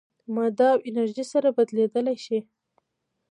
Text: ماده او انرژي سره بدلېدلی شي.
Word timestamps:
ماده 0.35 0.67
او 0.73 0.79
انرژي 0.89 1.25
سره 1.33 1.49
بدلېدلی 1.57 2.15
شي. 2.25 2.39